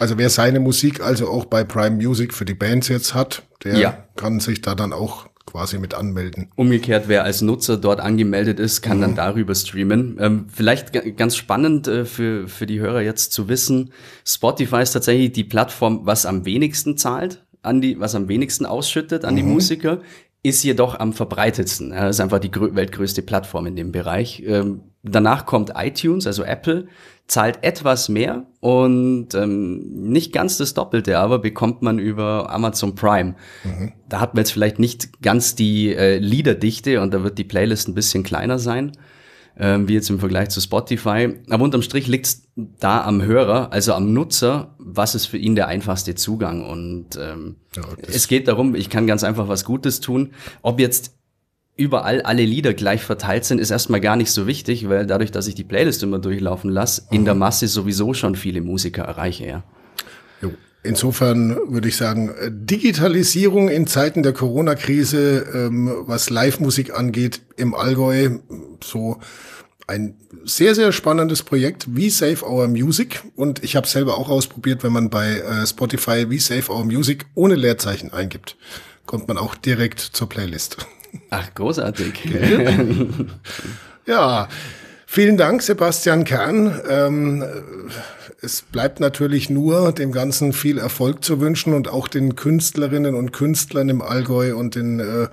[0.00, 3.78] Also wer seine Musik also auch bei Prime Music für die Bands jetzt hat, der
[3.78, 4.04] ja.
[4.16, 6.48] kann sich da dann auch quasi mit anmelden.
[6.56, 9.02] Umgekehrt, wer als Nutzer dort angemeldet ist, kann mhm.
[9.02, 10.16] dann darüber streamen.
[10.18, 13.92] Ähm, vielleicht ganz spannend äh, für, für die Hörer jetzt zu wissen,
[14.24, 19.24] Spotify ist tatsächlich die Plattform, was am wenigsten zahlt, an die, was am wenigsten ausschüttet
[19.24, 19.36] an mhm.
[19.36, 20.00] die Musiker
[20.46, 21.92] ist jedoch am verbreitetsten.
[21.92, 24.42] Ja, ist einfach die weltgrößte Plattform in dem Bereich.
[24.46, 26.86] Ähm, danach kommt iTunes, also Apple,
[27.26, 29.80] zahlt etwas mehr und ähm,
[30.10, 33.34] nicht ganz das Doppelte, aber bekommt man über Amazon Prime.
[33.64, 33.92] Mhm.
[34.08, 37.88] Da hat man jetzt vielleicht nicht ganz die äh, Liederdichte und da wird die Playlist
[37.88, 38.92] ein bisschen kleiner sein
[39.58, 41.34] ähm, wie jetzt im Vergleich zu Spotify.
[41.48, 45.54] Aber unterm Strich liegt es da am Hörer, also am Nutzer, was ist für ihn
[45.54, 46.64] der einfachste Zugang.
[46.64, 50.32] Und ähm, ja, es geht darum, ich kann ganz einfach was Gutes tun.
[50.62, 51.14] Ob jetzt
[51.76, 55.46] überall alle Lieder gleich verteilt sind, ist erstmal gar nicht so wichtig, weil dadurch, dass
[55.46, 59.62] ich die Playlist immer durchlaufen lasse, in der Masse sowieso schon viele Musiker erreiche, ja.
[60.86, 68.38] Insofern würde ich sagen, Digitalisierung in Zeiten der Corona-Krise, ähm, was Live-Musik angeht, im Allgäu,
[68.82, 69.18] so
[69.86, 73.22] ein sehr, sehr spannendes Projekt, wie Save Our Music.
[73.36, 77.26] Und ich habe selber auch ausprobiert, wenn man bei äh, Spotify wie Save Our Music
[77.34, 78.56] ohne Leerzeichen eingibt,
[79.06, 80.78] kommt man auch direkt zur Playlist.
[81.30, 82.14] Ach, großartig.
[84.06, 84.48] ja.
[85.08, 86.80] Vielen Dank, Sebastian Kern.
[86.88, 87.44] Ähm,
[88.42, 93.32] es bleibt natürlich nur, dem Ganzen viel Erfolg zu wünschen und auch den Künstlerinnen und
[93.32, 95.28] Künstlern im Allgäu und den äh,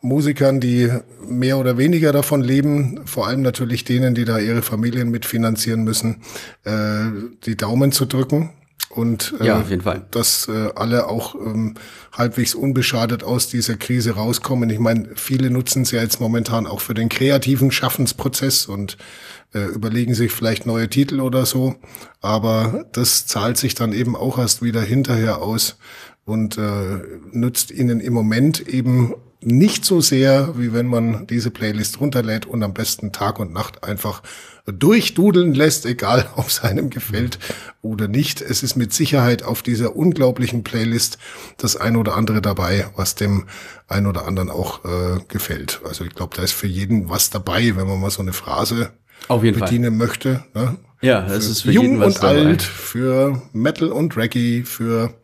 [0.00, 0.90] Musikern, die
[1.26, 6.22] mehr oder weniger davon leben, vor allem natürlich denen, die da ihre Familien mitfinanzieren müssen,
[6.64, 7.06] äh,
[7.46, 8.50] die Daumen zu drücken
[8.90, 10.04] und äh, ja, auf jeden Fall.
[10.10, 11.74] dass äh, alle auch ähm,
[12.12, 14.70] halbwegs unbeschadet aus dieser Krise rauskommen.
[14.70, 18.96] Ich meine, viele nutzen es ja jetzt momentan auch für den kreativen Schaffensprozess und
[19.54, 21.76] äh, überlegen sich vielleicht neue Titel oder so,
[22.20, 25.76] aber das zahlt sich dann eben auch erst wieder hinterher aus
[26.24, 32.00] und äh, nützt ihnen im Moment eben nicht so sehr, wie wenn man diese Playlist
[32.00, 34.22] runterlädt und am besten Tag und Nacht einfach
[34.66, 37.38] durchdudeln lässt, egal ob es einem gefällt
[37.82, 38.40] oder nicht.
[38.40, 41.18] Es ist mit Sicherheit auf dieser unglaublichen Playlist
[41.58, 43.46] das ein oder andere dabei, was dem
[43.86, 45.82] ein oder anderen auch äh, gefällt.
[45.84, 48.92] Also ich glaube, da ist für jeden was dabei, wenn man mal so eine Phrase
[49.28, 50.06] bedienen Fall.
[50.06, 50.44] möchte.
[50.54, 50.76] Ne?
[51.00, 52.46] Ja, es ist für jung jeden was und dabei.
[52.46, 55.14] alt, für Metal und Reggae, für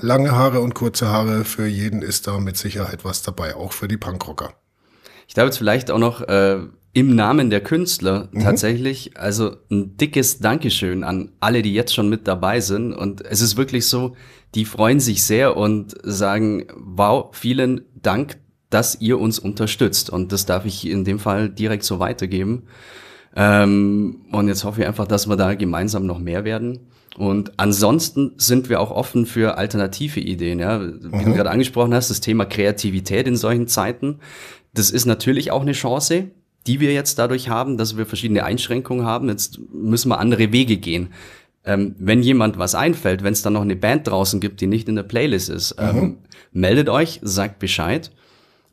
[0.00, 3.88] lange Haare und kurze Haare, für jeden ist da mit Sicherheit was dabei, auch für
[3.88, 4.54] die Punkrocker.
[5.26, 6.60] Ich glaube jetzt vielleicht auch noch äh,
[6.94, 8.40] im Namen der Künstler mhm.
[8.40, 12.92] tatsächlich, also ein dickes Dankeschön an alle, die jetzt schon mit dabei sind.
[12.92, 14.16] Und es ist wirklich so,
[14.54, 18.38] die freuen sich sehr und sagen, wow, vielen Dank,
[18.74, 20.10] dass ihr uns unterstützt.
[20.10, 22.64] Und das darf ich in dem Fall direkt so weitergeben.
[23.36, 26.80] Ähm, und jetzt hoffe ich einfach, dass wir da gemeinsam noch mehr werden.
[27.16, 30.58] Und ansonsten sind wir auch offen für alternative Ideen.
[30.58, 30.82] Ja?
[30.82, 31.24] Wie mhm.
[31.24, 34.18] du gerade angesprochen hast, das Thema Kreativität in solchen Zeiten.
[34.72, 36.30] Das ist natürlich auch eine Chance,
[36.66, 39.28] die wir jetzt dadurch haben, dass wir verschiedene Einschränkungen haben.
[39.28, 41.10] Jetzt müssen wir andere Wege gehen.
[41.64, 44.88] Ähm, wenn jemand was einfällt, wenn es dann noch eine Band draußen gibt, die nicht
[44.88, 46.18] in der Playlist ist, ähm, mhm.
[46.50, 48.10] meldet euch, sagt Bescheid.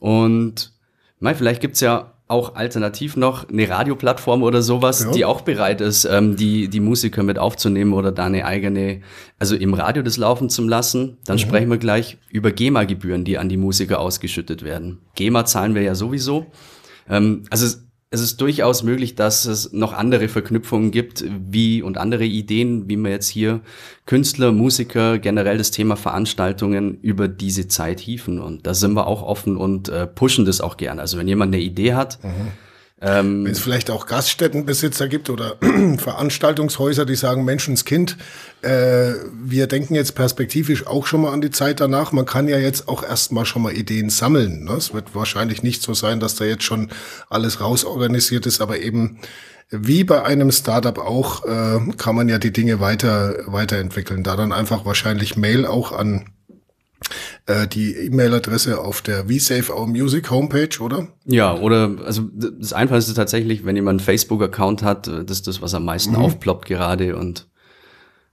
[0.01, 0.73] Und
[1.19, 5.11] mal, vielleicht gibt's ja auch alternativ noch eine Radioplattform oder sowas, ja.
[5.11, 9.01] die auch bereit ist, ähm, die, die Musiker mit aufzunehmen oder da eine eigene,
[9.37, 11.17] also im Radio das laufen zu lassen.
[11.25, 11.41] Dann mhm.
[11.41, 14.99] sprechen wir gleich über GEMA-Gebühren, die an die Musiker ausgeschüttet werden.
[15.15, 16.47] GEMA zahlen wir ja sowieso.
[17.07, 17.77] Ähm, also
[18.13, 22.97] es ist durchaus möglich, dass es noch andere Verknüpfungen gibt, wie und andere Ideen, wie
[22.97, 23.61] man jetzt hier
[24.05, 28.39] Künstler, Musiker, generell das Thema Veranstaltungen über diese Zeit hieven.
[28.39, 30.99] Und da sind wir auch offen und äh, pushen das auch gerne.
[30.99, 32.51] Also wenn jemand eine Idee hat, mhm
[33.03, 35.57] ähm, Wenn es vielleicht auch Gaststättenbesitzer gibt oder
[35.97, 38.15] Veranstaltungshäuser, die sagen, Menschenskind,
[38.61, 42.11] äh, wir denken jetzt perspektivisch auch schon mal an die Zeit danach.
[42.11, 44.65] Man kann ja jetzt auch erstmal schon mal Ideen sammeln.
[44.65, 44.73] Ne?
[44.73, 46.91] Es wird wahrscheinlich nicht so sein, dass da jetzt schon
[47.27, 49.19] alles rausorganisiert ist, aber eben
[49.71, 54.21] wie bei einem Startup auch, äh, kann man ja die Dinge weiter, weiterentwickeln.
[54.21, 56.25] Da dann einfach wahrscheinlich Mail auch an
[57.51, 61.07] äh, die E-Mail-Adresse auf der VSafe Our Music Homepage, oder?
[61.25, 65.47] Ja, oder also das Einfachste ist tatsächlich, wenn jemand einen Facebook-Account hat, äh, das ist
[65.47, 66.17] das, was am meisten mhm.
[66.17, 67.47] aufploppt gerade und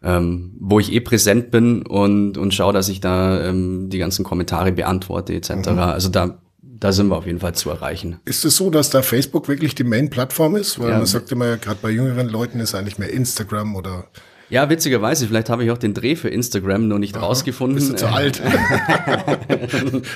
[0.02, 4.24] ähm, wo ich eh präsent bin und, und schaue, dass ich da ähm, die ganzen
[4.24, 5.50] Kommentare beantworte etc.
[5.70, 5.78] Mhm.
[5.78, 6.38] Also da
[6.80, 8.20] da sind wir auf jeden Fall zu erreichen.
[8.24, 10.78] Ist es so, dass da Facebook wirklich die Main-Plattform ist?
[10.78, 10.98] Weil ja.
[10.98, 14.04] man sagt immer, gerade bei jüngeren Leuten ist eigentlich mehr Instagram oder
[14.50, 17.76] ja, witzigerweise, vielleicht habe ich auch den Dreh für Instagram noch nicht Aha, rausgefunden.
[17.76, 18.40] Bist du zu alt?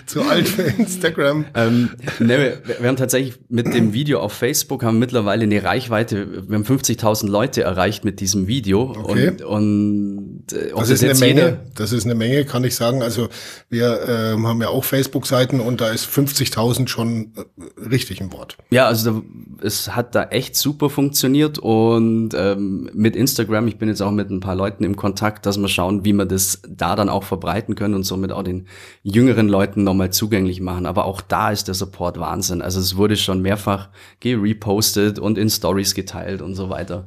[0.06, 1.44] zu alt für Instagram.
[1.54, 6.48] Ähm, ne, wir, wir, haben tatsächlich mit dem Video auf Facebook haben mittlerweile eine Reichweite,
[6.48, 8.94] wir haben 50.000 Leute erreicht mit diesem Video.
[8.98, 9.30] Okay.
[9.30, 11.60] Und, und äh, das, ist eine Menge.
[11.74, 13.02] Das ist eine Menge, kann ich sagen.
[13.02, 13.28] Also
[13.68, 18.56] wir äh, haben ja auch Facebook-Seiten und da ist 50.000 schon äh, richtig ein Wort.
[18.70, 19.22] Ja, also da,
[19.66, 24.21] es hat da echt super funktioniert und ähm, mit Instagram, ich bin jetzt auch mit
[24.22, 27.24] mit ein paar Leuten im Kontakt, dass wir schauen, wie wir das da dann auch
[27.24, 28.66] verbreiten können und somit auch den
[29.02, 30.86] jüngeren Leuten nochmal zugänglich machen.
[30.86, 32.62] Aber auch da ist der Support Wahnsinn.
[32.62, 33.88] Also es wurde schon mehrfach
[34.20, 37.06] gerepostet und in Stories geteilt und so weiter.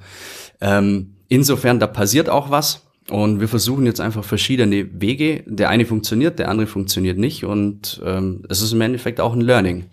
[0.59, 2.81] Ähm, insofern, da passiert auch was.
[3.09, 5.43] Und wir versuchen jetzt einfach verschiedene Wege.
[5.45, 7.45] Der eine funktioniert, der andere funktioniert nicht.
[7.45, 9.85] Und ähm, es ist im Endeffekt auch ein Learning.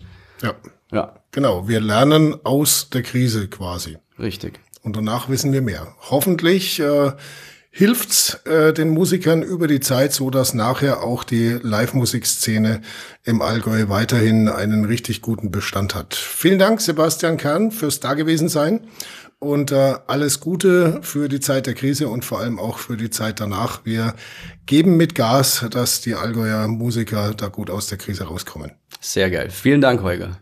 [0.43, 0.55] Ja.
[0.91, 1.15] Ja.
[1.31, 1.69] Genau.
[1.69, 3.99] Wir lernen aus der Krise quasi.
[4.19, 4.61] Richtig.
[4.83, 5.95] Und danach wissen wir mehr.
[6.11, 7.13] Hoffentlich äh,
[7.71, 12.83] hilft's äh, den Musikern über die Zeit, so dass nachher auch die Live-Musikszene
[13.25, 16.15] im Allgäu weiterhin einen richtig guten Bestand hat.
[16.15, 18.81] Vielen Dank, Sebastian Kern, fürs Dagewesen-Sein
[19.39, 23.11] und äh, alles Gute für die Zeit der Krise und vor allem auch für die
[23.11, 23.81] Zeit danach.
[23.85, 24.15] Wir
[24.67, 28.73] geben mit Gas, dass die Allgäuer Musiker da gut aus der Krise rauskommen.
[29.01, 29.51] Sehr geil.
[29.51, 30.39] Vielen Dank, Holger.